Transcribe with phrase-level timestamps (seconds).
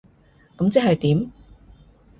[0.57, 1.31] 噉即係點？